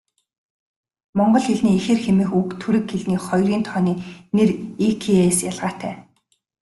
[1.17, 3.93] Монгол хэлний ихэр хэмээх үг түрэг хэлний хоёрын тооны
[4.35, 4.49] нэр
[4.85, 5.93] 'ики'-ээс гаралтай.